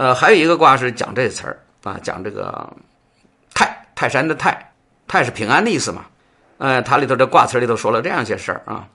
[0.00, 2.72] 呃，还有一个卦是讲这词儿啊，讲这个
[3.52, 4.72] 泰泰山的泰，
[5.06, 6.06] 泰是平安的意思嘛。
[6.56, 8.88] 呃，它里头这卦词里头说了这样一些事儿啊，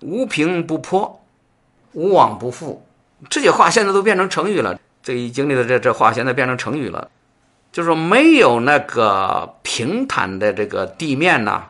[0.00, 1.24] 无平不破，
[1.92, 2.84] 无往不复，
[3.30, 4.76] 这些话现在都变成成语了。
[5.04, 7.08] 这易经里的这这话现在变成成语了，
[7.70, 11.62] 就是说没有那个平坦的这个地面呐，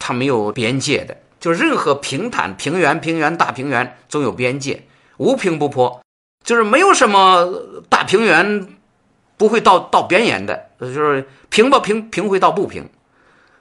[0.00, 4.82] 它没有边界的，就任何平坦平原、平原、大平原总有边界，
[5.18, 6.02] 无平不破，
[6.50, 7.48] 就是没有什么
[7.88, 8.66] 大平原
[9.36, 12.90] 不会到到边沿的，就是平吧平平会到不平。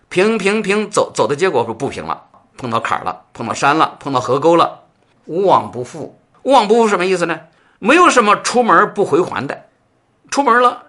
[0.09, 2.23] 平平平走走的结果是不平了，
[2.57, 4.85] 碰到坎儿了，碰到山了，碰到河沟了，
[5.25, 6.20] 无往不复。
[6.41, 7.41] 无往不复什么意思呢？
[7.77, 9.65] 没有什么出门不回还的。
[10.31, 10.85] 出门了，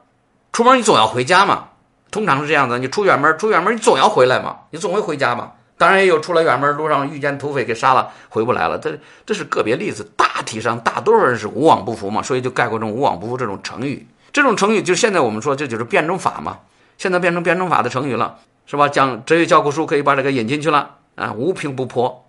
[0.55, 1.69] 出门你总要回家嘛。
[2.11, 5.53] 通常是这样的，你出远门，出远门你总要回来嘛，你总会回家嘛。
[5.81, 10.07] 当然也有出了远门路上遇见土匪给杀了回不来了，这这是个别例子。
[10.15, 14.07] 大体上大多数人是无往不复嘛，所以就概括成无往不复这种成语。
[14.31, 16.59] 这种成语就现在我们说这就是辩证法嘛，
[16.99, 18.37] 现在变成辩证法的成语了。
[18.67, 18.89] 是吧？
[18.89, 21.33] 讲哲学教科书可以把这个引进去了啊！
[21.33, 22.25] 无平不破，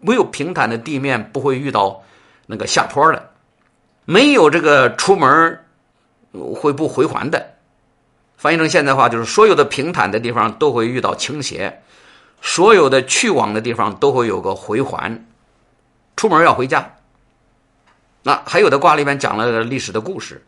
[0.00, 2.02] 没有平坦的地面不会遇到
[2.46, 3.28] 那个下坡的，
[4.06, 5.58] 没有这个出门
[6.54, 7.46] 会不回还的。
[8.38, 11.82] 翻译成现代话就是：所有的平坦的地方都会遇到倾斜，
[12.42, 15.26] 所有的去往的地方都会有个回环。
[16.16, 16.94] 出门要回家。
[18.22, 20.44] 那还有的卦里面讲了历史的故事，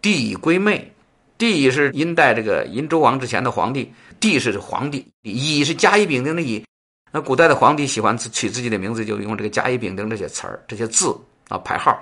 [0.00, 0.92] 帝乙归妹。
[1.38, 6.64] 帝乙是殷代这个殷周王之前的皇帝，帝是皇帝，乙是甲乙丙丁的乙。
[7.10, 11.16] 那古代的皇帝喜欢取自己的名字，就用这个甲乙丙丁这些词儿、这些字
[11.48, 11.98] 啊排号。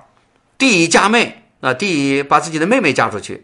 [0.58, 3.42] 帝乙嫁妹啊，帝乙把自己的妹妹嫁出去，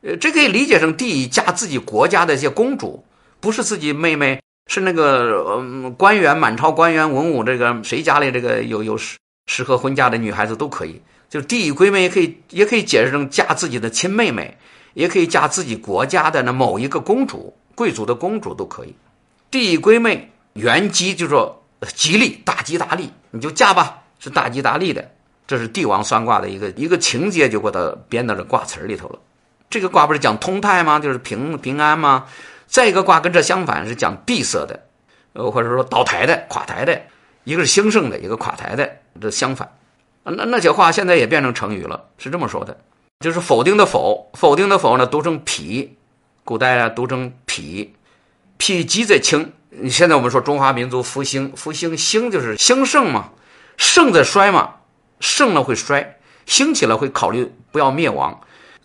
[0.00, 3.04] 呃，这可以理解成帝乙嫁自己国家的一些公主，
[3.38, 11.00] 不是自己妹妹，是那个嗯官员，满朝官员文武，这个谁家里这个有有适适合婚嫁的女孩子都可以。
[11.28, 14.56] 就是帝乙归妹，也可以也可以解释成嫁自己的亲妹妹。
[14.94, 18.94] 也可以嫁自己国家的那某一个公主、贵族的公主都可以。
[19.50, 21.64] 帝归妹，原吉就说
[21.96, 25.10] 吉利，大吉大利，你就嫁吧，是大吉大利的。
[25.48, 29.18] 这是帝王算卦的一个一个情节，就给它编到这卦词里头了。
[29.68, 31.00] 这个卦不是讲通泰吗？
[31.00, 32.26] 就是平平安吗？
[32.74, 34.80] 再一个卦跟这相反，是讲闭塞的，
[35.34, 37.02] 呃，或者说倒台的、垮台的。
[37.44, 39.76] 一个是兴盛的，一个垮台的，这相反。
[40.24, 42.76] 那那些话现在也变成成语了，是这么说的。
[43.20, 45.62] 就是否定的否，否定的否呢，读成否，
[46.42, 47.62] 古代啊读成否，
[48.58, 49.52] 否极则倾。
[49.88, 53.30] 现在我们说中华民族复兴，复兴兴就是兴盛嘛，
[53.76, 54.74] 盛在衰嘛，
[55.20, 58.40] 盛了会衰，兴起了会考虑不要灭亡。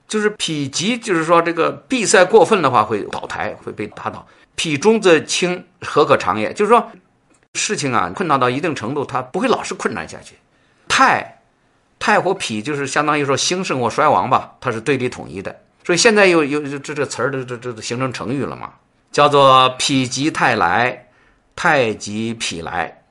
[0.10, 0.38] 就是否
[0.70, 4.28] 极，就是说这个闭塞过分的话会倒台，会被打倒。
[4.58, 6.52] 否中则轻，何可长也？
[6.52, 6.92] 就是说
[7.54, 10.36] 事情啊困难到一定程度，它不会老是困难下去。
[10.90, 11.38] 太。
[12.02, 15.54] 太或否就是相当于说兴盛或衰亡吧，它是对立统一的，
[15.84, 18.72] 所以现在又又这这词儿这这这形成成语了嘛，
[19.12, 21.08] 叫做否极泰来，
[21.58, 23.04] 太极否来，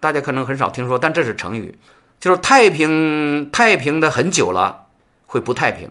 [0.00, 1.74] 大家可能很少听说，但这是成语，
[2.20, 4.84] 就是太平太平的很久了
[5.24, 5.90] 会不太平，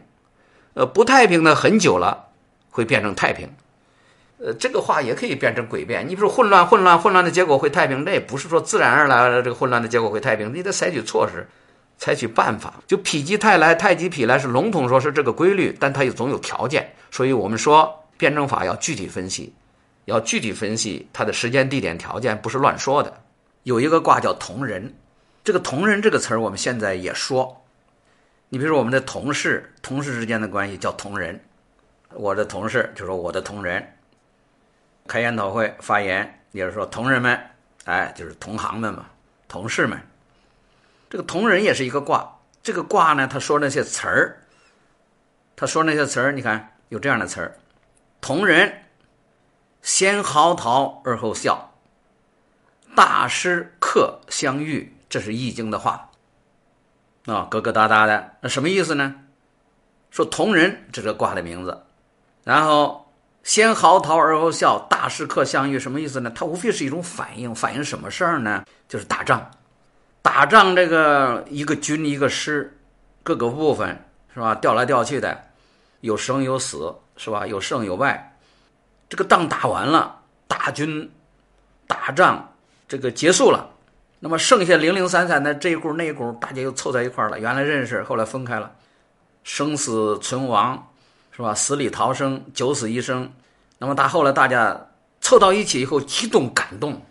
[0.74, 2.28] 呃不太平的很久了
[2.70, 3.50] 会变成太平，
[4.38, 11.48] 呃这个话也可以变成诡辩，你比如混乱混乱混乱的结果会太平，那也不是说自然而然的这个混乱的结果会太平，你得采取措施。
[12.02, 19.54] 采取办法，就否极泰来，太极否来是笼统说是这个规律，但它也总有条件，所以我们说辩证法要具体分析，
[20.06, 23.14] 要具体分析它的时间、地点、条件，不是乱说的。
[23.64, 24.96] 有一个卦叫同人，
[25.44, 27.66] 这个同人这个词儿我们现在也说，
[28.50, 31.40] 你比如说我们的同事，同事之间的关系叫同人，
[32.16, 33.96] 我的同事就说我的同仁，
[35.08, 37.40] 开研讨会发言也是说同仁们，
[37.86, 39.06] 哎，就是同行们嘛，
[39.48, 40.02] 同事们。
[41.12, 44.42] 这个同人也是一个卦，这个卦呢，他说那些词儿，
[45.56, 47.56] 他说那些词儿，你看有这样的词儿：
[48.20, 48.86] 同人
[49.84, 51.72] 先嚎啕而后笑，
[52.96, 56.09] 大师客相遇，这是易经的话
[57.32, 59.16] 啊，疙疙瘩瘩的，那什么意思呢？
[60.12, 61.84] 说同人这个卦的名字，
[62.44, 63.12] 然后
[63.44, 66.32] 先嚎啕而后笑，大师客相遇，什么意思呢？
[66.34, 68.66] 它无非是一种反应，反映什么事儿呢？
[68.88, 69.52] 就是打仗。
[70.22, 72.78] 打仗，这个一个军一个师，
[73.24, 74.04] 各个部分
[74.34, 74.56] 是吧？
[74.56, 75.46] 调来调去的，
[76.02, 77.46] 有生有死是吧？
[77.46, 78.38] 有胜有败。
[79.08, 81.12] 这个仗打完了，大军
[81.88, 82.54] 打仗
[82.88, 83.70] 这个结束了，
[84.20, 87.40] 那么剩下零零散散的这一股那一股，大家又凑在一块了。
[87.40, 88.72] 原来认识，后来分开了，
[89.44, 90.88] 生死存亡
[91.32, 91.54] 是吧？
[91.54, 93.32] 死里逃生，九死一生。
[93.78, 94.88] 那么到后来大家
[95.22, 97.02] 凑到一起以后，激动感动。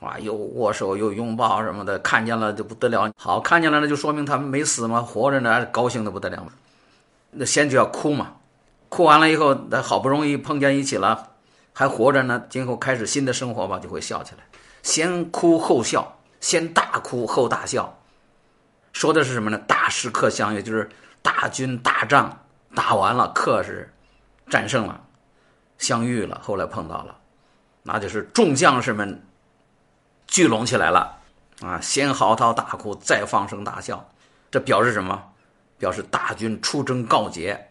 [0.00, 3.08] 啊，又握手又拥抱什么的，看见了就不得了。
[3.16, 6.44] 好，看见了那就说明他们没死嘛，活着呢，高兴的不得了。
[7.30, 8.32] 那先就要哭嘛，
[8.88, 11.28] 哭完了以后，那好不容易碰见一起了，
[11.72, 14.44] 还活着呢，今后开始新的生活吧，就会笑起来。
[14.82, 17.98] 先哭后笑，先大哭后大笑，
[18.92, 19.56] 说的是什么呢？
[19.66, 20.86] 大师客相遇，就是
[21.22, 22.44] 大军大仗
[22.74, 23.90] 打完了，客是
[24.50, 25.02] 战胜了，
[25.78, 27.16] 相遇了，后来碰到了，
[27.82, 29.24] 那就是众将士们。
[30.28, 31.18] 聚拢起来了，
[31.60, 34.08] 啊，先嚎啕大哭，再放声大笑，
[34.50, 35.30] 这表示什么？
[35.78, 37.68] 表示大军出征告捷，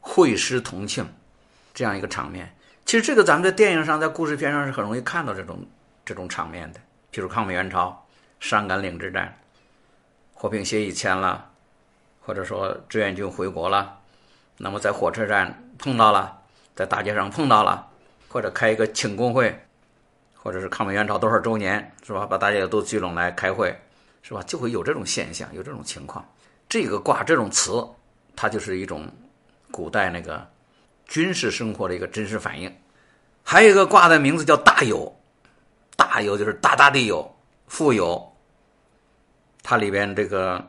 [0.00, 1.04] 会师同庆，
[1.74, 2.54] 这样一个场面。
[2.84, 5.66] 其实这个咱们在电影上，在故事片上是很容易看到这种
[6.04, 6.78] 这种场面的。
[7.12, 8.06] 譬如抗美援朝，
[8.38, 9.38] 上甘岭之战，
[10.34, 11.50] 和平协议签了，
[12.20, 13.98] 或者说志愿军回国了，
[14.56, 16.42] 那么在火车站碰到了，
[16.74, 17.88] 在大街上碰到了，
[18.28, 19.58] 或者开一个庆功会。
[20.42, 22.24] 或者是抗美援朝多少周年，是吧？
[22.24, 23.78] 把大家都聚拢来开会，
[24.22, 24.42] 是吧？
[24.46, 26.26] 就会有这种现象，有这种情况。
[26.66, 27.86] 这个卦这种词，
[28.34, 29.06] 它就是一种
[29.70, 30.48] 古代那个
[31.06, 32.74] 军事生活的一个真实反应。
[33.44, 35.14] 还有一个卦的名字叫大有，
[36.00, 37.30] 大有就是大大的有，
[37.66, 38.34] 富有。
[39.62, 40.66] 它里边这个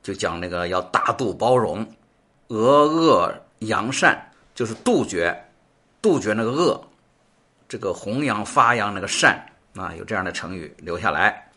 [0.00, 1.84] 就讲那个要大度包容，
[2.48, 4.16] 俄恶扬善，
[4.54, 5.36] 就是杜绝，
[6.00, 6.80] 杜绝那个恶。
[7.68, 11.50] 这个弘扬发扬那个善啊，有这样的成语留下来。